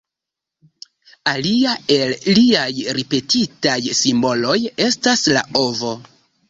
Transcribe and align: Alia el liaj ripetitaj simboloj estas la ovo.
Alia 1.33 1.73
el 1.97 2.15
liaj 2.39 2.65
ripetitaj 3.01 3.79
simboloj 4.03 4.59
estas 4.91 5.29
la 5.39 5.51
ovo. 5.69 5.99